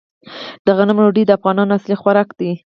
د 0.65 0.67
غنمو 0.77 1.01
ډوډۍ 1.05 1.23
د 1.25 1.31
افغانانو 1.37 1.75
اصلي 1.77 1.95
خوراک 2.01 2.29
دی. 2.39 2.51